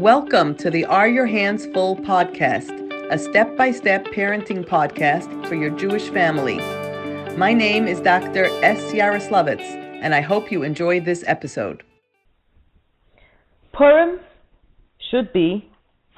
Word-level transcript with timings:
Welcome 0.00 0.56
to 0.56 0.70
the 0.70 0.84
Are 0.84 1.08
Your 1.08 1.24
Hands 1.24 1.64
Full 1.72 1.96
podcast, 1.96 2.70
a 3.10 3.18
step 3.18 3.56
by 3.56 3.70
step 3.70 4.04
parenting 4.04 4.62
podcast 4.62 5.48
for 5.48 5.54
your 5.54 5.70
Jewish 5.70 6.10
family. 6.10 6.58
My 7.38 7.54
name 7.54 7.88
is 7.88 7.98
Dr. 8.00 8.44
S. 8.62 8.92
Yaroslavitz, 8.92 9.62
and 10.02 10.14
I 10.14 10.20
hope 10.20 10.52
you 10.52 10.64
enjoy 10.64 11.00
this 11.00 11.24
episode. 11.26 11.82
Purim 13.72 14.20
should 15.10 15.32
be 15.32 15.66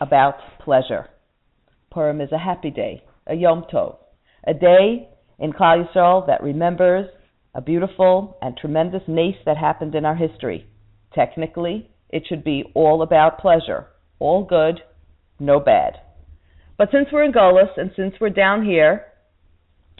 about 0.00 0.40
pleasure. 0.58 1.06
Purim 1.92 2.20
is 2.20 2.32
a 2.32 2.38
happy 2.38 2.70
day, 2.70 3.04
a 3.29 3.36
Yom 3.36 3.64
Tov, 3.72 3.98
a 4.45 4.54
day 4.54 5.08
in 5.38 5.52
Klal 5.52 5.86
Yisrael 5.86 6.26
that 6.26 6.42
remembers 6.42 7.06
a 7.54 7.60
beautiful 7.60 8.38
and 8.42 8.56
tremendous 8.56 9.02
nace 9.06 9.36
that 9.46 9.56
happened 9.56 9.95
in 9.95 10.04
our 10.04 10.16
history. 10.16 10.66
Technically, 11.14 11.88
it 12.11 12.25
should 12.29 12.45
be 12.45 12.64
all 12.75 13.02
about 13.02 13.38
pleasure, 13.38 13.87
all 14.19 14.45
good, 14.45 14.80
no 15.38 15.60
bad. 15.60 15.95
But 16.77 16.88
since 16.92 17.09
we're 17.12 17.24
in 17.24 17.33
Golis 17.33 17.77
and 17.77 17.91
since 17.96 18.14
we're 18.20 18.30
down 18.30 18.64
here 18.64 19.06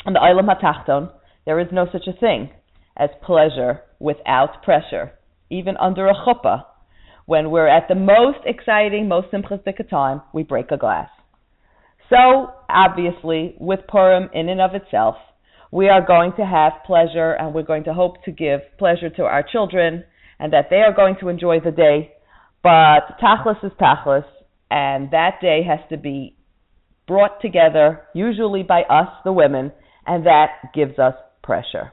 on 0.07 0.13
the 0.13 0.21
Olam 0.21 0.49
HaTachton, 0.49 1.11
there 1.45 1.59
is 1.61 1.69
no 1.73 1.87
such 1.91 2.07
a 2.07 2.19
thing 2.19 2.51
as 2.97 3.11
pleasure 3.25 3.83
without 3.99 4.63
pressure, 4.63 5.13
even 5.51 5.77
under 5.77 6.07
a 6.07 6.15
chuppah. 6.15 6.65
When 7.27 7.51
we're 7.51 7.69
at 7.69 7.89
the 7.89 7.95
most 7.95 8.39
exciting, 8.47 9.09
most 9.09 9.29
simplistic 9.31 9.89
time, 9.91 10.23
we 10.33 10.43
break 10.43 10.71
a 10.71 10.77
glass. 10.77 11.09
So, 12.09 12.53
obviously, 12.71 13.55
with 13.61 13.81
Purim 13.87 14.31
in 14.33 14.49
and 14.49 14.61
of 14.61 14.75
itself, 14.75 15.17
we 15.71 15.89
are 15.89 16.05
going 16.05 16.33
to 16.39 16.47
have 16.47 16.73
pleasure 16.87 17.33
and 17.33 17.53
we're 17.53 17.63
going 17.63 17.85
to 17.85 17.93
hope 17.93 18.23
to 18.25 18.33
give 18.33 18.61
pleasure 18.79 19.11
to 19.11 19.25
our 19.25 19.43
children 19.43 20.05
and 20.39 20.53
that 20.53 20.67
they 20.71 20.77
are 20.77 20.93
going 20.93 21.17
to 21.21 21.29
enjoy 21.29 21.61
the 21.61 21.71
day. 21.71 22.13
But 22.63 23.19
tachlis 23.23 23.65
is 23.65 23.73
tachlis, 23.81 24.25
and 24.71 25.11
that 25.11 25.41
day 25.41 25.63
has 25.67 25.81
to 25.91 25.97
be 25.97 26.37
brought 27.07 27.41
together, 27.41 28.03
usually 28.15 28.63
by 28.63 28.83
us, 28.83 29.09
the 29.25 29.33
women, 29.33 29.73
and 30.07 30.27
that 30.27 30.73
gives 30.75 30.99
us 30.99 31.15
pressure. 31.43 31.93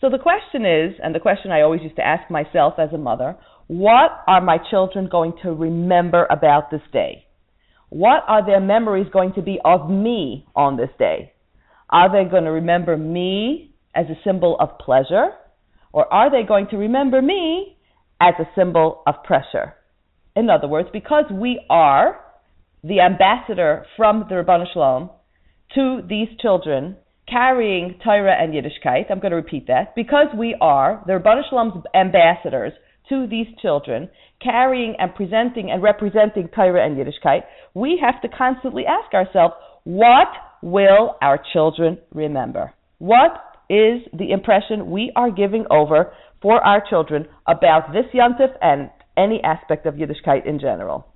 So 0.00 0.10
the 0.10 0.18
question 0.18 0.66
is, 0.66 0.94
and 1.02 1.14
the 1.14 1.20
question 1.20 1.50
I 1.50 1.62
always 1.62 1.80
used 1.82 1.96
to 1.96 2.06
ask 2.06 2.30
myself 2.30 2.74
as 2.78 2.90
a 2.92 2.98
mother, 2.98 3.36
what 3.66 4.10
are 4.26 4.40
my 4.40 4.58
children 4.70 5.08
going 5.10 5.32
to 5.42 5.52
remember 5.52 6.26
about 6.30 6.70
this 6.70 6.82
day? 6.92 7.26
What 7.88 8.22
are 8.28 8.44
their 8.44 8.60
memories 8.60 9.06
going 9.12 9.32
to 9.34 9.42
be 9.42 9.58
of 9.64 9.88
me 9.88 10.46
on 10.54 10.76
this 10.76 10.90
day? 10.98 11.32
Are 11.88 12.10
they 12.10 12.28
going 12.28 12.44
to 12.44 12.50
remember 12.50 12.96
me 12.96 13.74
as 13.94 14.06
a 14.06 14.20
symbol 14.22 14.56
of 14.60 14.78
pleasure? 14.78 15.28
Or 15.96 16.12
are 16.12 16.30
they 16.30 16.46
going 16.46 16.66
to 16.72 16.76
remember 16.76 17.22
me 17.22 17.78
as 18.20 18.34
a 18.38 18.44
symbol 18.54 19.02
of 19.06 19.14
pressure? 19.24 19.72
In 20.36 20.50
other 20.50 20.68
words, 20.68 20.90
because 20.92 21.24
we 21.32 21.58
are 21.70 22.20
the 22.84 23.00
ambassador 23.00 23.86
from 23.96 24.26
the 24.28 24.44
Shel 24.44 24.82
Olam 24.82 25.10
to 25.74 26.06
these 26.06 26.28
children, 26.38 26.96
carrying 27.26 27.98
Torah 28.04 28.36
and 28.38 28.52
Yiddishkeit, 28.52 29.10
I'm 29.10 29.20
going 29.20 29.30
to 29.30 29.36
repeat 29.36 29.68
that, 29.68 29.94
because 29.96 30.26
we 30.36 30.54
are 30.60 31.02
the 31.06 31.18
Shel 31.48 31.58
Olam's 31.58 31.86
ambassadors 31.94 32.74
to 33.08 33.26
these 33.26 33.46
children, 33.62 34.10
carrying 34.42 34.96
and 34.98 35.14
presenting 35.14 35.70
and 35.70 35.82
representing 35.82 36.48
Torah 36.54 36.84
and 36.84 36.98
Yiddishkeit, 36.98 37.44
we 37.72 37.98
have 38.02 38.20
to 38.20 38.28
constantly 38.28 38.84
ask 38.84 39.14
ourselves, 39.14 39.54
what 39.84 40.28
will 40.60 41.16
our 41.22 41.40
children 41.54 41.96
remember? 42.12 42.74
What 42.98 43.32
is 43.68 44.02
the 44.12 44.30
impression 44.32 44.90
we 44.90 45.12
are 45.16 45.30
giving 45.30 45.64
over 45.70 46.12
for 46.42 46.64
our 46.64 46.82
children 46.88 47.26
about 47.46 47.92
this 47.92 48.04
yontif 48.14 48.52
and 48.60 48.90
any 49.16 49.40
aspect 49.42 49.86
of 49.86 49.94
Yiddishkeit 49.94 50.46
in 50.46 50.60
general. 50.60 51.06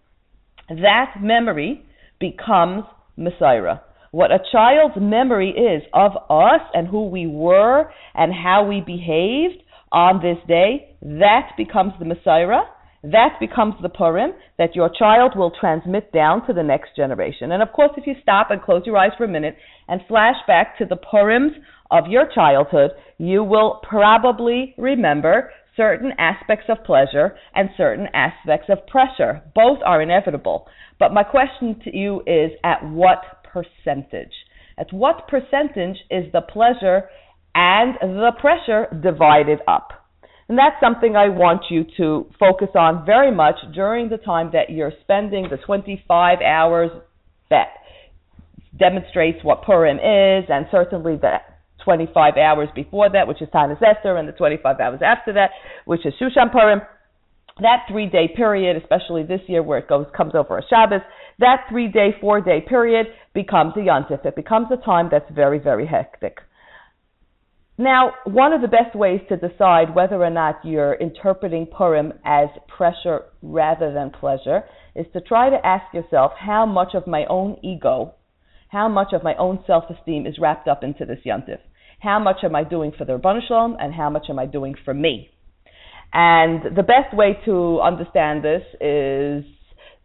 That 0.69 1.15
memory 1.21 1.85
becomes 2.19 2.85
mesorah. 3.19 3.81
What 4.13 4.33
a 4.33 4.39
child's 4.51 4.97
memory 5.01 5.51
is 5.51 5.83
of 5.93 6.13
us 6.29 6.63
and 6.75 6.89
who 6.89 7.09
we 7.09 7.27
were 7.27 7.91
and 8.15 8.33
how 8.33 8.67
we 8.67 8.81
behaved 8.81 9.63
on 9.93 10.23
this 10.23 10.39
day, 10.47 10.97
that 11.03 11.51
becomes 11.57 11.93
the 11.99 12.05
mesorah. 12.05 12.63
That 13.03 13.41
becomes 13.41 13.75
the 13.81 13.89
Purim 13.89 14.33
that 14.59 14.77
your 14.77 14.91
child 14.97 15.33
will 15.35 15.51
transmit 15.59 16.13
down 16.13 16.47
to 16.47 16.53
the 16.53 16.63
next 16.63 16.91
generation. 16.95 17.51
And 17.51 17.63
of 17.63 17.73
course, 17.73 17.93
if 17.97 18.07
you 18.07 18.15
stop 18.23 18.51
and 18.51 18.61
close 18.61 18.83
your 18.85 18.99
eyes 18.99 19.13
for 19.17 19.25
a 19.25 19.29
minute 19.29 19.57
and 19.89 20.03
flash 20.07 20.37
back 20.47 20.77
to 20.79 20.85
the 20.85 20.97
Purims 20.97 21.53
of 21.91 22.07
your 22.09 22.27
childhood, 22.35 22.93
you 23.19 23.43
will 23.43 23.81
probably 23.89 24.75
remember 24.79 25.51
certain 25.77 26.13
aspects 26.19 26.67
of 26.69 26.85
pleasure 26.85 27.37
and 27.55 27.71
certain 27.77 28.07
aspects 28.15 28.69
of 28.69 28.87
pressure. 28.87 29.43
Both 29.55 29.79
are 29.85 30.03
inevitable. 30.03 30.67
But 30.99 31.13
my 31.13 31.23
question 31.23 31.81
to 31.85 31.97
you 31.97 32.21
is 32.27 32.53
at 32.65 32.85
what 32.85 33.45
percentage? 33.45 34.33
At 34.79 34.93
what 34.93 35.29
percentage 35.29 35.97
is 36.11 36.31
the 36.33 36.43
pleasure 36.43 37.09
and 37.55 37.97
the 38.01 38.33
pressure 38.41 38.87
divided 39.03 39.61
up? 39.67 39.89
And 40.49 40.59
that's 40.59 40.77
something 40.83 41.15
I 41.15 41.29
want 41.29 41.63
you 41.71 41.85
to 41.97 42.29
focus 42.39 42.71
on 42.75 43.07
very 43.07 43.31
much 43.31 43.55
during 43.73 44.09
the 44.09 44.17
time 44.17 44.51
that 44.53 44.71
you're 44.71 44.93
spending 45.03 45.47
the 45.49 45.59
25 45.59 46.39
hours 46.41 46.91
that 47.51 47.69
demonstrates 48.77 49.39
what 49.45 49.63
Purim 49.63 49.99
is, 49.99 50.49
and 50.49 50.67
certainly 50.71 51.17
that 51.23 51.50
25 51.85 52.35
hours 52.37 52.69
before 52.75 53.11
that, 53.11 53.27
which 53.29 53.43
is 53.43 53.49
Tanis 53.49 53.83
Esther, 53.83 54.17
and 54.17 54.29
the 54.29 54.33
25 54.33 54.81
hours 54.81 55.01
after 55.05 55.33
that, 55.35 55.51
which 55.85 56.05
is 56.07 56.15
Shushan 56.21 56.53
Purim. 56.53 56.81
That 57.61 57.85
three 57.91 58.07
day 58.07 58.29
period, 58.35 58.77
especially 58.77 59.23
this 59.23 59.41
year 59.47 59.63
where 59.63 59.79
it 59.79 59.89
goes 59.89 60.07
comes 60.17 60.33
over 60.35 60.57
a 60.57 60.63
Shabbos, 60.67 61.03
that 61.41 61.65
three 61.69 61.89
day, 61.89 62.11
four 62.21 62.41
day 62.41 62.61
period 62.67 63.07
becomes 63.35 63.75
a 63.77 63.81
Yontif. 63.81 64.25
It 64.25 64.37
becomes 64.37 64.69
a 64.73 64.83
time 64.83 65.09
that's 65.11 65.31
very, 65.31 65.59
very 65.59 65.87
hectic. 65.87 66.39
Now, 67.77 68.13
one 68.25 68.53
of 68.53 68.61
the 68.61 68.69
best 68.69 68.95
ways 68.95 69.21
to 69.31 69.37
decide 69.37 69.95
whether 69.95 70.23
or 70.23 70.31
not 70.31 70.57
you're 70.65 70.95
interpreting 70.95 71.67
Purim 71.67 72.13
as 72.25 72.49
pressure 72.69 73.23
rather 73.41 73.93
than 73.93 74.11
pleasure 74.11 74.65
is 74.95 75.07
to 75.15 75.21
try 75.21 75.49
to 75.49 75.67
ask 75.67 75.93
yourself 75.95 76.33
how 76.39 76.67
much 76.67 76.95
of 76.95 77.07
my 77.07 77.25
own 77.31 77.57
ego, 77.63 78.15
how 78.69 78.89
much 78.89 79.15
of 79.15 79.23
my 79.23 79.35
own 79.37 79.65
self 79.67 79.85
esteem 79.91 80.27
is 80.27 80.39
wrapped 80.39 80.69
up 80.69 80.85
into 80.85 81.07
this 81.07 81.21
Yontif 81.27 81.59
how 82.01 82.19
much 82.19 82.39
am 82.43 82.57
I 82.57 82.65
doing 82.65 82.93
for 82.97 83.05
the 83.05 83.13
Ribono 83.19 83.41
Shel 83.47 83.57
Olam 83.57 83.77
and 83.79 83.95
how 83.95 84.11
much 84.11 84.27
am 84.29 84.39
I 84.39 84.47
doing 84.47 84.75
for 84.85 84.95
me? 84.95 85.31
And 86.13 86.77
the 86.77 86.83
best 86.83 87.15
way 87.15 87.39
to 87.45 87.81
understand 87.81 88.43
this 88.43 88.63
is 88.81 89.45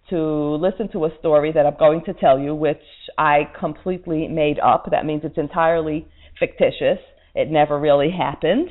to 0.10 0.56
listen 0.56 0.92
to 0.92 1.06
a 1.06 1.10
story 1.20 1.52
that 1.54 1.66
I'm 1.66 1.78
going 1.80 2.04
to 2.06 2.14
tell 2.14 2.38
you, 2.38 2.54
which 2.54 2.84
I 3.18 3.50
completely 3.60 4.28
made 4.28 4.60
up. 4.60 4.86
That 4.92 5.06
means 5.06 5.22
it's 5.24 5.38
entirely 5.38 6.08
fictitious. 6.40 7.00
It 7.34 7.50
never 7.50 7.80
really 7.80 8.12
happened. 8.12 8.70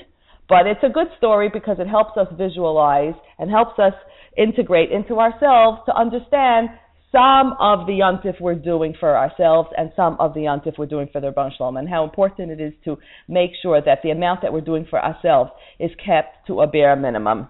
But 0.49 0.67
it's 0.67 0.85
a 0.85 0.91
good 0.91 1.09
story 1.19 1.51
because 1.53 1.79
it 1.81 1.89
helps 1.89 2.17
us 2.17 2.29
visualize 2.37 3.15
and 3.39 3.51
helps 3.51 3.79
us 3.79 3.95
integrate 4.37 4.93
into 4.93 5.19
ourselves 5.19 5.81
to 5.87 5.97
understand 5.97 6.69
some 7.15 7.55
of 7.61 7.87
the 7.87 8.01
yontif 8.03 8.41
we're 8.41 8.57
doing 8.57 8.93
for 8.99 9.17
ourselves 9.17 9.69
and 9.77 9.93
some 9.95 10.17
of 10.19 10.35
the 10.35 10.41
yontif 10.41 10.77
we're 10.77 10.87
doing 10.87 11.09
for 11.13 11.21
the 11.21 11.29
Ribono 11.29 11.51
Shel 11.57 11.71
Olam, 11.71 11.79
and 11.79 11.89
how 11.89 12.03
important 12.03 12.51
it 12.51 12.61
is 12.61 12.73
to 12.85 12.97
make 13.29 13.53
sure 13.63 13.81
that 13.81 14.01
the 14.03 14.11
amount 14.11 14.43
that 14.43 14.53
we're 14.53 14.61
doing 14.61 14.85
for 14.91 15.03
ourselves 15.03 15.53
is 15.79 15.91
kept 16.05 16.49
to 16.49 16.61
a 16.61 16.67
bare 16.67 16.97
minimum. 16.97 17.49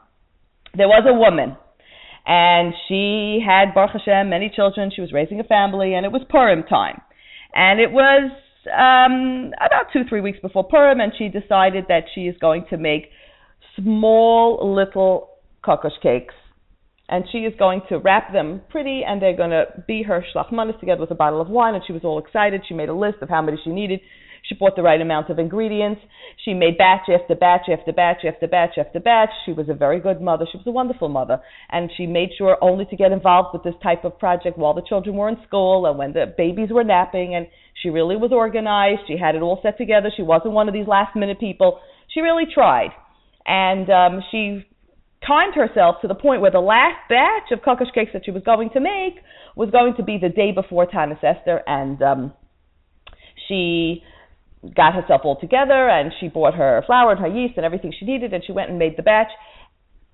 There 0.76 0.88
was 0.88 1.04
a 1.08 1.14
woman, 1.14 1.56
and 2.26 2.74
she 2.88 3.40
had 3.44 3.72
Baruch 3.74 3.92
Hashem 3.92 4.28
many 4.28 4.52
children. 4.54 4.90
She 4.94 5.00
was 5.00 5.12
raising 5.14 5.40
a 5.40 5.44
family, 5.44 5.94
and 5.94 6.04
it 6.04 6.12
was 6.12 6.22
Purim 6.28 6.64
time, 6.64 7.00
and 7.54 7.80
it 7.80 7.90
was 7.90 8.30
um, 8.68 9.52
about 9.64 9.86
two 9.94 10.02
three 10.08 10.20
weeks 10.20 10.40
before 10.42 10.64
Purim, 10.68 11.00
and 11.00 11.12
she 11.16 11.28
decided 11.28 11.86
that 11.88 12.04
she 12.14 12.22
is 12.22 12.36
going 12.38 12.66
to 12.68 12.76
make 12.76 13.08
small 13.76 14.74
little 14.74 15.30
kokosh 15.64 15.98
cakes 16.02 16.34
and 17.08 17.24
she 17.30 17.38
is 17.38 17.52
going 17.58 17.82
to 17.90 17.98
wrap 17.98 18.32
them 18.32 18.62
pretty, 18.70 19.02
and 19.06 19.20
they're 19.20 19.36
going 19.36 19.50
to 19.50 19.66
be 19.86 20.02
her 20.02 20.24
shlachmanis 20.34 20.78
together 20.80 21.02
with 21.02 21.10
a 21.10 21.14
bottle 21.14 21.40
of 21.40 21.48
wine. 21.48 21.74
And 21.74 21.84
she 21.86 21.92
was 21.92 22.02
all 22.04 22.18
excited. 22.18 22.62
She 22.66 22.74
made 22.74 22.88
a 22.88 22.94
list 22.94 23.18
of 23.20 23.28
how 23.28 23.42
many 23.42 23.58
she 23.62 23.70
needed. 23.70 24.00
She 24.48 24.54
bought 24.54 24.76
the 24.76 24.82
right 24.82 25.00
amount 25.00 25.30
of 25.30 25.38
ingredients. 25.38 26.00
She 26.44 26.52
made 26.52 26.76
batch 26.76 27.08
after 27.08 27.34
batch 27.34 27.66
after 27.72 27.92
batch 27.92 28.24
after 28.26 28.46
batch 28.46 28.76
after 28.78 29.00
batch. 29.00 29.30
She 29.46 29.52
was 29.52 29.68
a 29.70 29.74
very 29.74 30.00
good 30.00 30.20
mother. 30.20 30.46
She 30.50 30.58
was 30.58 30.66
a 30.66 30.70
wonderful 30.70 31.08
mother. 31.08 31.40
And 31.70 31.90
she 31.96 32.06
made 32.06 32.30
sure 32.36 32.58
only 32.60 32.84
to 32.86 32.96
get 32.96 33.12
involved 33.12 33.50
with 33.52 33.64
this 33.64 33.80
type 33.82 34.04
of 34.04 34.18
project 34.18 34.58
while 34.58 34.74
the 34.74 34.82
children 34.86 35.16
were 35.16 35.28
in 35.28 35.36
school 35.46 35.86
and 35.86 35.98
when 35.98 36.12
the 36.12 36.32
babies 36.36 36.68
were 36.70 36.84
napping. 36.84 37.34
And 37.34 37.46
she 37.82 37.88
really 37.88 38.16
was 38.16 38.32
organized. 38.32 39.02
She 39.08 39.16
had 39.18 39.34
it 39.34 39.42
all 39.42 39.60
set 39.62 39.78
together. 39.78 40.10
She 40.14 40.22
wasn't 40.22 40.52
one 40.52 40.68
of 40.68 40.74
these 40.74 40.86
last 40.86 41.16
minute 41.16 41.40
people. 41.40 41.80
She 42.12 42.20
really 42.20 42.44
tried. 42.52 42.90
And 43.46 43.88
um, 43.90 44.20
she 44.30 44.66
timed 45.26 45.54
herself 45.54 45.96
to 46.02 46.08
the 46.08 46.14
point 46.14 46.40
where 46.40 46.50
the 46.50 46.60
last 46.60 46.96
batch 47.08 47.50
of 47.52 47.60
kokosh 47.60 47.92
cakes 47.94 48.10
that 48.12 48.22
she 48.24 48.30
was 48.30 48.42
going 48.44 48.70
to 48.70 48.80
make 48.80 49.22
was 49.56 49.70
going 49.70 49.94
to 49.96 50.02
be 50.02 50.18
the 50.20 50.28
day 50.28 50.52
before 50.52 50.86
Tanis 50.86 51.22
Esther, 51.22 51.62
and 51.66 52.02
um, 52.02 52.32
she 53.48 54.02
got 54.74 54.94
herself 54.94 55.20
all 55.24 55.38
together 55.38 55.88
and 55.88 56.12
she 56.18 56.28
bought 56.28 56.54
her 56.54 56.82
flour 56.86 57.12
and 57.12 57.20
her 57.20 57.28
yeast 57.28 57.54
and 57.56 57.64
everything 57.64 57.92
she 57.98 58.04
needed, 58.06 58.32
and 58.32 58.42
she 58.44 58.52
went 58.52 58.70
and 58.70 58.78
made 58.78 58.96
the 58.96 59.02
batch, 59.02 59.30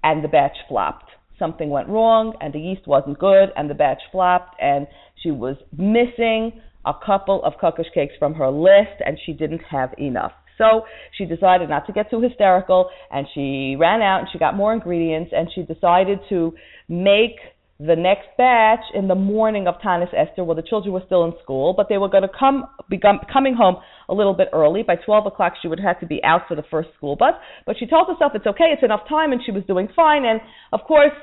and 0.02 0.22
the 0.24 0.28
batch 0.28 0.56
flopped. 0.68 1.10
something 1.38 1.70
went 1.70 1.88
wrong 1.88 2.34
and 2.40 2.52
the 2.52 2.60
yeast 2.60 2.86
wasn't 2.86 3.18
good 3.18 3.48
and 3.56 3.68
the 3.68 3.74
batch 3.74 4.02
flopped 4.12 4.54
and 4.60 4.86
she 5.22 5.30
was 5.30 5.56
missing 5.76 6.60
a 6.84 6.92
couple 7.04 7.42
of 7.44 7.54
kokosh 7.60 7.92
cakes 7.94 8.14
from 8.18 8.34
her 8.34 8.50
list 8.50 8.96
and 9.04 9.18
she 9.24 9.32
didn't 9.32 9.62
have 9.70 9.90
enough. 9.98 10.32
So 10.60 10.84
she 11.16 11.24
decided 11.24 11.70
not 11.70 11.86
to 11.86 11.92
get 11.92 12.10
too 12.10 12.20
hysterical 12.20 12.90
and 13.10 13.26
she 13.34 13.76
ran 13.80 14.02
out 14.02 14.20
and 14.20 14.28
she 14.30 14.38
got 14.38 14.54
more 14.54 14.72
ingredients 14.74 15.32
and 15.34 15.48
she 15.54 15.62
decided 15.62 16.20
to 16.28 16.52
make 16.88 17.36
the 17.78 17.96
next 17.96 18.28
batch 18.36 18.84
in 18.92 19.08
the 19.08 19.14
morning 19.14 19.66
of 19.66 19.76
Tanis 19.82 20.12
Esther, 20.12 20.44
while 20.44 20.54
the 20.54 20.62
children 20.62 20.92
were 20.92 21.02
still 21.06 21.24
in 21.24 21.32
school, 21.42 21.72
but 21.74 21.88
they 21.88 21.96
were 21.96 22.10
going 22.10 22.24
to 22.24 22.28
come 22.28 22.66
be 22.90 23.00
coming 23.32 23.54
home 23.54 23.76
a 24.10 24.12
little 24.12 24.34
bit 24.34 24.48
early. 24.52 24.82
By 24.82 24.96
12 24.96 25.26
o'clock, 25.26 25.54
she 25.62 25.68
would 25.68 25.80
have 25.80 25.98
to 26.00 26.06
be 26.06 26.20
out 26.22 26.42
for 26.46 26.54
the 26.54 26.64
first 26.70 26.90
school 26.98 27.16
bus. 27.16 27.32
But 27.64 27.76
she 27.78 27.86
told 27.86 28.08
herself 28.08 28.32
it's 28.34 28.46
okay, 28.46 28.68
it's 28.74 28.82
enough 28.82 29.08
time, 29.08 29.32
and 29.32 29.40
she 29.44 29.50
was 29.50 29.64
doing 29.66 29.88
fine. 29.96 30.26
And 30.26 30.42
of 30.74 30.80
course, 30.86 31.16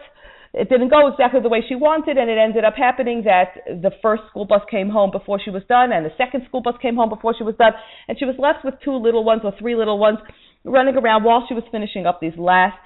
it 0.57 0.69
didn't 0.69 0.89
go 0.89 1.07
exactly 1.07 1.39
the 1.41 1.49
way 1.49 1.61
she 1.67 1.75
wanted, 1.75 2.17
and 2.17 2.29
it 2.29 2.37
ended 2.37 2.65
up 2.65 2.73
happening 2.75 3.23
that 3.25 3.53
the 3.67 3.91
first 4.01 4.23
school 4.29 4.45
bus 4.45 4.61
came 4.69 4.89
home 4.89 5.11
before 5.11 5.39
she 5.43 5.51
was 5.51 5.61
done, 5.69 5.91
and 5.91 6.05
the 6.05 6.11
second 6.17 6.43
school 6.47 6.61
bus 6.61 6.73
came 6.81 6.95
home 6.95 7.09
before 7.09 7.35
she 7.37 7.43
was 7.43 7.55
done, 7.55 7.73
and 8.07 8.17
she 8.17 8.25
was 8.25 8.35
left 8.39 8.65
with 8.65 8.73
two 8.83 8.95
little 8.95 9.23
ones 9.23 9.41
or 9.43 9.53
three 9.59 9.75
little 9.75 9.99
ones 9.99 10.17
running 10.63 10.95
around 10.97 11.23
while 11.23 11.45
she 11.47 11.53
was 11.53 11.63
finishing 11.71 12.05
up 12.05 12.19
these 12.19 12.35
last 12.37 12.77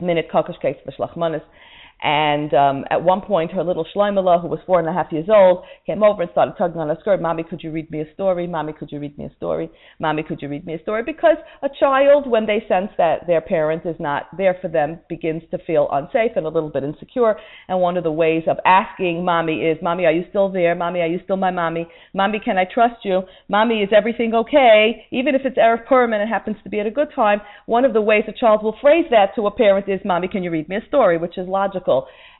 minute 0.00 0.28
kokosh 0.32 0.60
cakes 0.60 0.80
for 0.84 0.92
shlachmanis. 0.92 1.42
And 2.02 2.52
um, 2.52 2.84
at 2.90 3.02
one 3.02 3.22
point, 3.22 3.52
her 3.52 3.64
little 3.64 3.86
Shloimela, 3.94 4.42
who 4.42 4.48
was 4.48 4.60
four 4.66 4.78
and 4.78 4.88
a 4.88 4.92
half 4.92 5.10
years 5.10 5.28
old, 5.32 5.64
came 5.86 6.02
over 6.02 6.22
and 6.22 6.30
started 6.30 6.54
tugging 6.58 6.78
on 6.78 6.88
her 6.88 6.96
skirt. 7.00 7.22
Mommy, 7.22 7.42
could 7.42 7.62
you 7.62 7.72
read 7.72 7.90
me 7.90 8.00
a 8.02 8.12
story? 8.12 8.46
Mommy, 8.46 8.74
could 8.74 8.92
you 8.92 9.00
read 9.00 9.16
me 9.16 9.24
a 9.24 9.34
story? 9.36 9.70
Mommy, 9.98 10.22
could 10.22 10.42
you 10.42 10.48
read 10.48 10.66
me 10.66 10.74
a 10.74 10.82
story? 10.82 11.02
Because 11.02 11.38
a 11.62 11.68
child, 11.80 12.28
when 12.28 12.44
they 12.44 12.62
sense 12.68 12.90
that 12.98 13.26
their 13.26 13.40
parent 13.40 13.86
is 13.86 13.96
not 13.98 14.24
there 14.36 14.58
for 14.60 14.68
them, 14.68 15.00
begins 15.08 15.42
to 15.50 15.58
feel 15.66 15.88
unsafe 15.90 16.32
and 16.36 16.44
a 16.44 16.50
little 16.50 16.68
bit 16.68 16.84
insecure. 16.84 17.36
And 17.66 17.80
one 17.80 17.96
of 17.96 18.04
the 18.04 18.12
ways 18.12 18.42
of 18.46 18.58
asking 18.66 19.24
mommy 19.24 19.62
is, 19.62 19.78
Mommy, 19.82 20.04
are 20.04 20.12
you 20.12 20.24
still 20.28 20.50
there? 20.52 20.74
Mommy, 20.74 21.00
are 21.00 21.06
you 21.06 21.20
still 21.24 21.38
my 21.38 21.50
mommy? 21.50 21.88
Mommy, 22.12 22.40
can 22.44 22.58
I 22.58 22.66
trust 22.72 23.04
you? 23.04 23.22
Mommy, 23.48 23.76
is 23.76 23.88
everything 23.96 24.34
okay? 24.34 25.06
Even 25.10 25.34
if 25.34 25.42
it's 25.44 25.56
Erev 25.56 25.86
Purim 25.86 26.12
and 26.12 26.22
it 26.22 26.28
happens 26.28 26.56
to 26.62 26.68
be 26.68 26.78
at 26.78 26.86
a 26.86 26.90
good 26.90 27.08
time, 27.16 27.40
one 27.64 27.86
of 27.86 27.94
the 27.94 28.02
ways 28.02 28.24
a 28.28 28.32
child 28.38 28.62
will 28.62 28.76
phrase 28.82 29.06
that 29.10 29.34
to 29.36 29.46
a 29.46 29.50
parent 29.50 29.88
is, 29.88 30.00
Mommy, 30.04 30.28
can 30.28 30.42
you 30.42 30.50
read 30.50 30.68
me 30.68 30.76
a 30.76 30.86
story? 30.88 31.16
Which 31.16 31.38
is 31.38 31.48
logical 31.48 31.85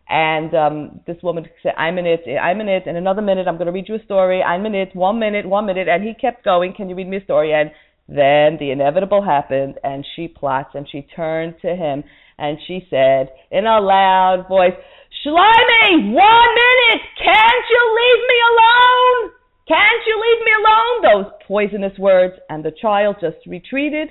and 0.09 0.55
um, 0.55 1.01
this 1.07 1.17
woman 1.23 1.47
said, 1.63 1.73
I'm 1.77 1.99
in 1.99 2.07
it, 2.07 2.21
I'm 2.41 2.61
in 2.61 2.69
it, 2.69 2.85
in 2.87 2.97
another 2.97 3.23
minute, 3.23 3.49
I'm 3.49 3.57
going 3.57 3.67
to 3.67 3.73
read 3.73 3.89
you 3.89 3.97
a 3.97 4.05
story, 4.05 4.43
I'm 4.43 4.65
in 4.67 4.75
it, 4.75 4.95
one 4.95 5.19
minute, 5.19 5.47
one 5.49 5.67
minute. 5.67 5.89
And 5.89 6.05
he 6.05 6.15
kept 6.15 6.45
going, 6.45 6.75
Can 6.77 6.89
you 6.89 6.95
read 6.95 7.09
me 7.09 7.19
a 7.19 7.25
story? 7.25 7.53
And 7.53 7.71
then 8.09 8.57
the 8.61 8.71
inevitable 8.71 9.25
happened, 9.25 9.75
and 9.83 10.07
she 10.15 10.29
plots 10.29 10.71
and 10.75 10.87
she 10.91 11.07
turned 11.17 11.57
to 11.63 11.75
him 11.75 12.05
and 12.39 12.59
she 12.67 12.87
said 12.91 13.31
in 13.51 13.67
a 13.67 13.81
loud 13.81 14.47
voice, 14.49 14.77
Shlomi, 15.25 16.13
one 16.13 16.53
minute, 16.55 17.03
can't 17.17 17.65
you 17.71 17.83
leave 17.97 18.23
me 18.29 18.39
alone? 18.53 19.33
Can't 19.67 20.03
you 20.07 20.23
leave 20.23 20.45
me 20.45 20.53
alone? 20.61 21.03
Those 21.03 21.33
poisonous 21.49 21.99
words. 21.99 22.35
And 22.49 22.65
the 22.65 22.71
child 22.71 23.17
just 23.21 23.39
retreated 23.47 24.11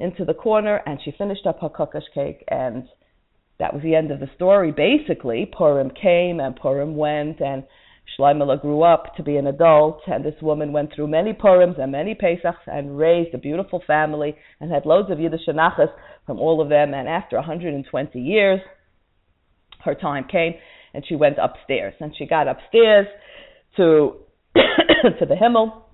into 0.00 0.24
the 0.24 0.34
corner 0.34 0.82
and 0.84 0.98
she 1.04 1.14
finished 1.16 1.46
up 1.46 1.60
her 1.60 1.68
kokosh 1.68 2.02
cake 2.12 2.44
and 2.48 2.88
that 3.58 3.74
was 3.74 3.82
the 3.82 3.94
end 3.94 4.10
of 4.10 4.20
the 4.20 4.30
story. 4.34 4.72
Basically, 4.72 5.50
Purim 5.56 5.90
came 5.90 6.40
and 6.40 6.56
Purim 6.56 6.96
went, 6.96 7.40
and 7.40 7.64
Shloimela 8.18 8.60
grew 8.60 8.82
up 8.82 9.14
to 9.16 9.22
be 9.22 9.36
an 9.36 9.46
adult, 9.46 10.00
and 10.06 10.24
this 10.24 10.40
woman 10.42 10.72
went 10.72 10.92
through 10.94 11.06
many 11.08 11.32
Purims 11.32 11.76
and 11.78 11.92
many 11.92 12.14
Pesachs 12.14 12.66
and 12.66 12.98
raised 12.98 13.34
a 13.34 13.38
beautiful 13.38 13.82
family 13.86 14.36
and 14.60 14.70
had 14.70 14.84
loads 14.84 15.10
of 15.10 15.20
Yiddish 15.20 15.46
Nachas 15.48 15.90
from 16.26 16.38
all 16.38 16.60
of 16.60 16.68
them. 16.68 16.94
And 16.94 17.08
after 17.08 17.36
120 17.36 18.20
years, 18.20 18.60
her 19.84 19.94
time 19.94 20.26
came, 20.30 20.54
and 20.94 21.04
she 21.06 21.16
went 21.16 21.38
upstairs. 21.38 21.94
And 22.00 22.12
she 22.16 22.26
got 22.26 22.48
upstairs 22.48 23.06
to 23.76 24.16
to 24.54 25.26
the 25.26 25.36
Himmel, 25.36 25.86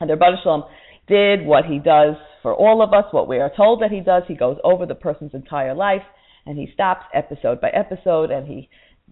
and 0.00 0.10
the 0.10 0.14
Rebbe 0.14 0.36
Shalom 0.42 0.64
did 1.08 1.46
what 1.46 1.66
he 1.66 1.78
does 1.78 2.16
for 2.42 2.54
all 2.54 2.82
of 2.82 2.92
us, 2.92 3.12
what 3.12 3.28
we 3.28 3.38
are 3.38 3.52
told 3.56 3.82
that 3.82 3.90
he 3.90 4.00
does. 4.00 4.24
He 4.26 4.34
goes 4.34 4.56
over 4.64 4.86
the 4.86 4.94
person's 4.94 5.34
entire 5.34 5.74
life 5.74 6.02
and 6.46 6.58
he 6.58 6.70
stops 6.74 7.04
episode 7.14 7.60
by 7.60 7.68
episode 7.70 8.30
and 8.30 8.46
he 8.46 8.68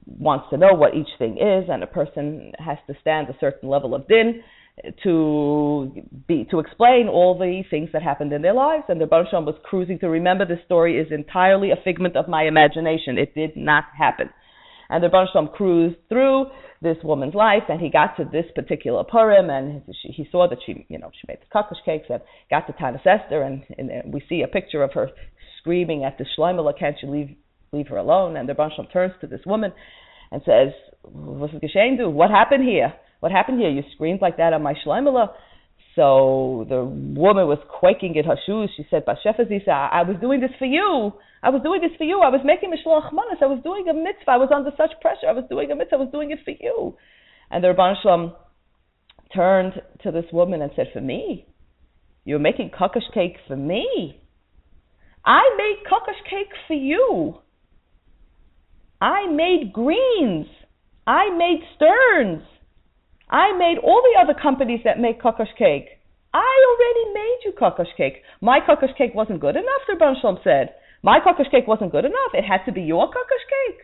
wants 0.07 0.47
to 0.51 0.57
know 0.57 0.75
what 0.75 0.95
each 0.95 1.09
thing 1.19 1.33
is 1.33 1.69
and 1.69 1.83
a 1.83 1.87
person 1.87 2.53
has 2.59 2.79
to 2.87 2.95
stand 3.01 3.29
a 3.29 3.37
certain 3.39 3.69
level 3.69 3.95
of 3.95 4.09
din 4.09 4.43
to 5.03 5.93
be 6.27 6.47
to 6.51 6.59
explain 6.59 7.09
all 7.09 7.39
the 7.39 7.63
things 7.71 7.91
that 7.93 8.03
happened 8.03 8.33
in 8.33 8.43
their 8.43 8.55
lives. 8.55 8.85
And 8.89 9.01
the 9.01 9.07
Baruch 9.07 9.33
was 9.33 9.57
cruising 9.65 9.99
to 10.01 10.09
remember 10.09 10.47
this 10.47 10.65
story 10.65 10.99
is 10.99 11.09
entirely 11.11 11.71
a 11.71 11.77
figment 11.83 12.17
of 12.17 12.29
my 12.29 12.45
imagination. 12.45 13.19
It 13.19 13.35
did 13.35 13.57
not 13.57 13.85
happen. 13.99 14.31
And 14.89 15.05
the 15.05 15.09
Baruch 15.09 15.53
cruised 15.55 15.97
through 16.09 16.47
this 16.83 16.97
woman's 17.05 17.35
life 17.35 17.65
and 17.69 17.81
he 17.81 17.91
got 17.91 18.17
to 18.17 18.25
this 18.25 18.47
particular 18.55 19.05
Purim 19.05 19.51
and 19.51 19.83
she, 20.03 20.09
he 20.09 20.29
saw 20.33 20.49
that 20.49 20.59
she 20.65 20.87
you 20.89 20.99
know 20.99 21.11
she 21.13 21.27
made 21.29 21.37
the 21.39 21.55
kokosh 21.55 21.85
cakes 21.85 22.07
and 22.09 22.23
got 22.49 22.67
to 22.67 22.73
Tanis 22.73 23.07
Esther 23.07 23.43
and, 23.43 23.63
and 23.77 24.15
we 24.15 24.23
see 24.31 24.41
a 24.41 24.49
picture 24.49 24.83
of 24.83 24.95
her 24.95 25.11
screaming 25.61 26.05
at 26.05 26.19
the 26.19 26.25
Shloimela, 26.37 26.79
can't 26.79 26.97
you 27.03 27.11
leave 27.11 27.37
leave 27.73 27.89
her 27.89 27.97
alone? 27.97 28.37
And 28.37 28.49
the 28.49 28.55
Bansham 28.55 28.93
turns 28.93 29.13
to 29.21 29.27
this 29.27 29.41
woman 29.47 29.73
and 30.33 30.43
says, 30.45 30.73
What's 31.03 31.55
geschehen 31.55 31.97
do? 31.97 32.11
What 32.11 32.31
happened 32.31 32.65
here? 32.65 32.93
What 33.21 33.33
happened 33.33 33.61
here? 33.61 33.71
You 33.71 33.83
screamed 33.95 34.21
like 34.21 34.37
that 34.39 34.53
on 34.53 34.63
my 34.63 34.75
Shloimela. 34.85 35.29
So 35.97 36.67
the 36.69 36.85
woman 36.85 37.47
was 37.47 37.59
quaking 37.69 38.15
in 38.15 38.25
her 38.25 38.37
shoes. 38.47 38.71
She 38.77 38.87
said, 38.91 39.05
Bashefazisa, 39.05 39.69
I 39.69 40.03
was 40.03 40.17
doing 40.21 40.41
this 40.41 40.51
for 40.59 40.65
you. 40.65 41.13
I 41.43 41.51
was 41.51 41.63
doing 41.63 41.81
this 41.81 41.91
for 41.99 42.05
you. 42.05 42.21
I 42.21 42.29
was 42.29 42.41
making 42.45 42.71
Mishloach 42.71 43.13
Manas. 43.13 43.39
I 43.43 43.47
was 43.47 43.61
doing 43.63 43.89
a 43.89 43.95
mitzvah. 43.95 44.31
I 44.31 44.37
was 44.37 44.51
under 44.55 44.71
such 44.77 44.93
pressure. 45.01 45.27
I 45.29 45.33
was 45.33 45.45
doing 45.51 45.71
a 45.71 45.75
mitzvah. 45.75 45.97
I 45.97 45.99
was 45.99 46.13
doing 46.13 46.31
it 46.31 46.39
for 46.45 46.53
you. 46.53 46.97
And 47.51 47.65
the 47.65 47.69
Ribono 47.69 47.95
Shel 48.03 48.13
Olam 48.13 48.35
turned 49.35 49.73
to 50.03 50.11
this 50.13 50.27
woman 50.33 50.63
and 50.63 50.71
said, 50.77 50.89
For 50.93 51.01
me? 51.01 51.47
You're 52.25 52.39
making 52.39 52.71
kokosh 52.71 53.13
cake 53.13 53.37
for 53.49 53.57
me? 53.57 54.21
I 55.25 55.43
made 55.57 55.83
kokosh 55.89 56.23
cake 56.29 56.53
for 56.67 56.75
you. 56.75 57.39
I 59.01 59.27
made 59.27 59.73
Green's. 59.73 60.47
I 61.07 61.31
made 61.31 61.61
Stern's. 61.77 62.43
I 63.29 63.57
made 63.57 63.79
all 63.83 64.03
the 64.03 64.21
other 64.21 64.39
companies 64.41 64.81
that 64.85 64.99
make 64.99 65.23
kokosh 65.23 65.57
cake. 65.57 65.89
I 66.33 66.65
already 66.69 67.15
made 67.15 67.39
you 67.45 67.53
kokosh 67.53 67.97
cake. 67.97 68.23
My 68.41 68.61
kokosh 68.61 68.97
cake 68.97 69.15
wasn't 69.15 69.41
good 69.41 69.57
enough, 69.57 69.83
Rebbe 69.89 70.15
Shalom 70.21 70.39
said. 70.45 70.75
My 71.03 71.19
kokosh 71.21 71.51
cake 71.51 71.67
wasn't 71.67 71.93
good 71.93 72.05
enough. 72.05 72.33
It 72.35 72.45
had 72.45 72.65
to 72.67 72.73
be 72.73 72.83
your 72.83 73.09
kokosh 73.09 73.47
cake. 73.69 73.81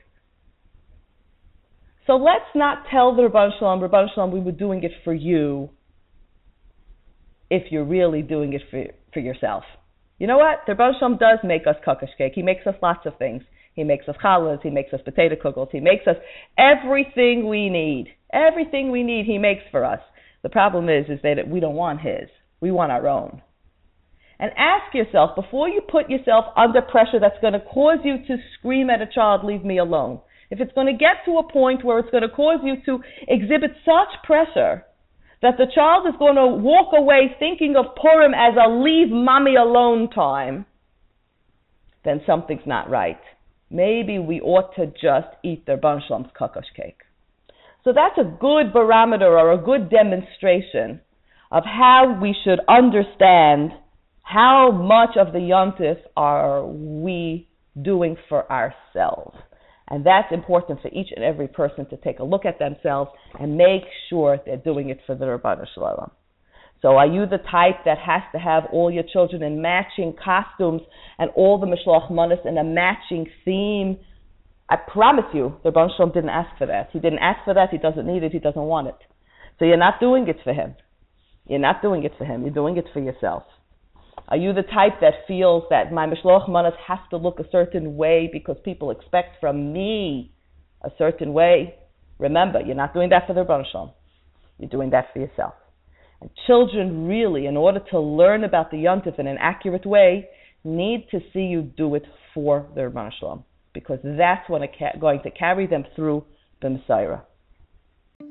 So 2.06 2.14
let's 2.14 2.44
not 2.54 2.84
tell 2.90 3.16
the 3.16 3.24
Rebbe 3.24 3.50
Shalom, 3.58 3.82
Rebbe 3.82 4.06
Shalom, 4.14 4.30
we 4.30 4.40
were 4.40 4.52
doing 4.52 4.82
it 4.84 4.92
for 5.02 5.14
you 5.14 5.70
if 7.50 7.72
you're 7.72 7.84
really 7.84 8.22
doing 8.22 8.52
it 8.52 8.62
for, 8.70 8.84
for 9.12 9.20
yourself. 9.20 9.64
You 10.18 10.26
know 10.26 10.38
what? 10.38 10.60
The 10.66 10.72
Rebbe 10.72 11.18
does 11.18 11.38
make 11.44 11.66
us 11.66 11.76
kokosh 11.86 12.16
cake. 12.16 12.32
He 12.34 12.42
makes 12.42 12.66
us 12.66 12.74
lots 12.82 13.04
of 13.04 13.18
things. 13.18 13.42
He 13.74 13.84
makes 13.84 14.08
us 14.08 14.16
challahs. 14.22 14.62
He 14.62 14.70
makes 14.70 14.94
us 14.94 15.00
potato 15.04 15.36
kugels. 15.36 15.68
He 15.70 15.80
makes 15.80 16.06
us 16.06 16.16
everything 16.56 17.48
we 17.48 17.68
need. 17.68 18.14
Everything 18.32 18.90
we 18.90 19.02
need, 19.02 19.26
he 19.26 19.36
makes 19.36 19.62
for 19.70 19.84
us. 19.84 20.00
The 20.42 20.48
problem 20.48 20.88
is, 20.88 21.06
is 21.10 21.20
that 21.22 21.48
we 21.48 21.60
don't 21.60 21.74
want 21.74 22.00
his. 22.00 22.30
We 22.60 22.70
want 22.70 22.92
our 22.92 23.06
own. 23.06 23.42
And 24.38 24.50
ask 24.56 24.94
yourself 24.94 25.34
before 25.36 25.68
you 25.68 25.82
put 25.82 26.08
yourself 26.08 26.46
under 26.56 26.80
pressure 26.80 27.20
that's 27.20 27.40
going 27.42 27.52
to 27.52 27.60
cause 27.60 27.98
you 28.02 28.16
to 28.26 28.36
scream 28.58 28.88
at 28.88 29.02
a 29.02 29.06
child, 29.06 29.44
"Leave 29.44 29.64
me 29.64 29.78
alone." 29.78 30.20
If 30.50 30.60
it's 30.60 30.72
going 30.72 30.86
to 30.86 30.92
get 30.92 31.24
to 31.26 31.38
a 31.38 31.52
point 31.52 31.84
where 31.84 31.98
it's 31.98 32.10
going 32.10 32.22
to 32.22 32.28
cause 32.28 32.60
you 32.62 32.76
to 32.86 33.02
exhibit 33.28 33.72
such 33.84 34.22
pressure 34.24 34.85
that 35.42 35.56
the 35.58 35.66
child 35.74 36.06
is 36.06 36.14
going 36.18 36.36
to 36.36 36.46
walk 36.46 36.92
away 36.96 37.36
thinking 37.38 37.74
of 37.76 37.94
Purim 37.94 38.32
as 38.34 38.54
a 38.56 38.70
leave 38.70 39.10
mommy 39.10 39.56
alone 39.56 40.08
time, 40.10 40.66
then 42.04 42.20
something's 42.26 42.66
not 42.66 42.88
right. 42.88 43.20
Maybe 43.70 44.18
we 44.18 44.40
ought 44.40 44.74
to 44.76 44.86
just 44.86 45.28
eat 45.42 45.66
their 45.66 45.76
Banshlam's 45.76 46.30
kokosh 46.38 46.72
cake. 46.74 47.00
So 47.84 47.92
that's 47.92 48.18
a 48.18 48.24
good 48.24 48.72
barometer 48.72 49.26
or 49.26 49.52
a 49.52 49.58
good 49.58 49.90
demonstration 49.90 51.00
of 51.50 51.64
how 51.64 52.18
we 52.20 52.34
should 52.44 52.60
understand 52.68 53.72
how 54.22 54.72
much 54.72 55.16
of 55.16 55.32
the 55.32 55.38
yontif 55.38 55.98
are 56.16 56.66
we 56.66 57.48
doing 57.80 58.16
for 58.28 58.50
ourselves. 58.50 59.36
And 59.88 60.04
that's 60.04 60.32
important 60.32 60.82
for 60.82 60.88
each 60.88 61.08
and 61.14 61.24
every 61.24 61.48
person 61.48 61.88
to 61.90 61.96
take 61.96 62.18
a 62.18 62.24
look 62.24 62.44
at 62.44 62.58
themselves 62.58 63.10
and 63.38 63.56
make 63.56 63.82
sure 64.10 64.38
they're 64.44 64.56
doing 64.56 64.90
it 64.90 64.98
for 65.06 65.14
the 65.14 65.26
Rabbanu 65.26 65.64
Shalom. 65.74 66.10
So 66.82 66.96
are 66.96 67.06
you 67.06 67.26
the 67.26 67.38
type 67.38 67.84
that 67.84 67.98
has 67.98 68.22
to 68.32 68.38
have 68.38 68.64
all 68.72 68.90
your 68.90 69.04
children 69.10 69.42
in 69.42 69.62
matching 69.62 70.14
costumes 70.22 70.82
and 71.18 71.30
all 71.34 71.58
the 71.58 71.66
Mishloach 71.66 72.10
Manas 72.10 72.40
in 72.44 72.58
a 72.58 72.64
matching 72.64 73.26
theme? 73.44 73.98
I 74.68 74.76
promise 74.76 75.24
you, 75.32 75.56
the 75.62 75.70
Ribono 75.70 75.96
Shel 75.96 76.06
Olam 76.06 76.14
didn't 76.14 76.30
ask 76.30 76.56
for 76.58 76.66
that. 76.66 76.88
He 76.92 76.98
didn't 76.98 77.20
ask 77.20 77.44
for 77.44 77.54
that. 77.54 77.70
He 77.70 77.78
doesn't 77.78 78.06
need 78.06 78.24
it. 78.24 78.32
He 78.32 78.40
doesn't 78.40 78.60
want 78.60 78.88
it. 78.88 78.96
So 79.58 79.64
you're 79.64 79.76
not 79.76 80.00
doing 80.00 80.28
it 80.28 80.36
for 80.42 80.52
him. 80.52 80.74
You're 81.46 81.60
not 81.60 81.80
doing 81.80 82.02
it 82.02 82.12
for 82.18 82.24
him. 82.24 82.42
You're 82.42 82.52
doing 82.52 82.76
it 82.76 82.86
for 82.92 83.00
yourself. 83.00 83.44
Are 84.28 84.36
you 84.36 84.52
the 84.52 84.62
type 84.62 85.00
that 85.00 85.26
feels 85.28 85.64
that 85.70 85.92
my 85.92 86.06
Mishloach 86.06 86.48
Manas 86.48 86.74
has 86.86 86.98
to 87.10 87.16
look 87.16 87.38
a 87.38 87.48
certain 87.50 87.96
way 87.96 88.28
because 88.32 88.56
people 88.64 88.90
expect 88.90 89.40
from 89.40 89.72
me 89.72 90.32
a 90.82 90.90
certain 90.98 91.32
way? 91.32 91.76
Remember, 92.18 92.60
you're 92.60 92.74
not 92.74 92.94
doing 92.94 93.10
that 93.10 93.26
for 93.26 93.34
the 93.34 93.42
Rebbe 93.42 93.62
Shalom. 93.70 93.90
You're 94.58 94.70
doing 94.70 94.90
that 94.90 95.12
for 95.12 95.20
yourself. 95.20 95.54
And 96.20 96.30
children 96.46 97.06
really, 97.06 97.46
in 97.46 97.56
order 97.56 97.80
to 97.90 98.00
learn 98.00 98.42
about 98.42 98.70
the 98.70 98.78
Yontif 98.78 99.18
in 99.18 99.26
an 99.26 99.36
accurate 99.38 99.86
way, 99.86 100.28
need 100.64 101.06
to 101.10 101.20
see 101.32 101.42
you 101.42 101.62
do 101.62 101.94
it 101.94 102.04
for 102.34 102.66
the 102.74 102.88
Rebbe 102.88 103.10
Shalom 103.20 103.44
because 103.72 103.98
that's 104.02 104.48
what 104.48 104.62
it's 104.62 105.00
going 105.00 105.20
to 105.22 105.30
carry 105.30 105.66
them 105.66 105.84
through 105.94 106.24
the 106.62 106.68
mesorah. 106.68 107.20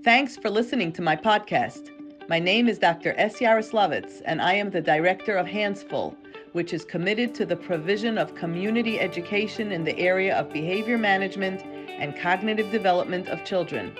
Thanks 0.03 0.35
for 0.35 0.49
listening 0.49 0.91
to 0.93 1.03
my 1.03 1.15
podcast. 1.15 1.94
My 2.27 2.39
name 2.39 2.67
is 2.67 2.79
Dr. 2.79 3.13
S. 3.17 3.35
Yaroslavitz, 3.35 4.23
and 4.25 4.41
I 4.41 4.53
am 4.53 4.71
the 4.71 4.81
director 4.81 5.37
of 5.37 5.45
Handsful, 5.45 6.15
which 6.53 6.73
is 6.73 6.83
committed 6.83 7.35
to 7.35 7.45
the 7.45 7.55
provision 7.55 8.17
of 8.17 8.33
community 8.33 8.99
education 8.99 9.71
in 9.71 9.83
the 9.83 9.95
area 9.99 10.35
of 10.35 10.51
behavior 10.51 10.97
management 10.97 11.63
and 11.87 12.17
cognitive 12.17 12.71
development 12.71 13.27
of 13.27 13.45
children. 13.45 13.91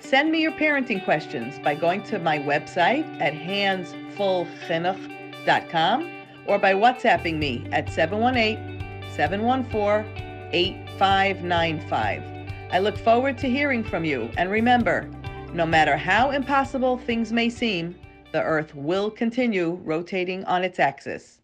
Send 0.00 0.32
me 0.32 0.42
your 0.42 0.50
parenting 0.50 1.04
questions 1.04 1.60
by 1.60 1.76
going 1.76 2.02
to 2.04 2.18
my 2.18 2.40
website 2.40 3.04
at 3.20 3.32
handsfulchinuch.com 3.32 6.10
or 6.46 6.58
by 6.58 6.74
WhatsApping 6.74 7.38
me 7.38 7.64
at 7.70 7.88
718 7.88 8.80
714 9.14 10.50
8595. 10.52 12.24
I 12.72 12.80
look 12.80 12.98
forward 12.98 13.38
to 13.38 13.48
hearing 13.48 13.84
from 13.84 14.04
you, 14.04 14.28
and 14.36 14.50
remember, 14.50 15.08
no 15.54 15.66
matter 15.66 15.98
how 15.98 16.30
impossible 16.30 16.96
things 16.96 17.30
may 17.30 17.50
seem, 17.50 17.94
the 18.32 18.42
Earth 18.42 18.74
will 18.74 19.10
continue 19.10 19.78
rotating 19.84 20.42
on 20.46 20.64
its 20.64 20.78
axis. 20.78 21.41